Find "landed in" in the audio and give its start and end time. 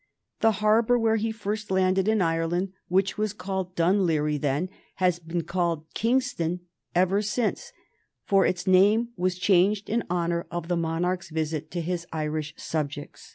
1.69-2.23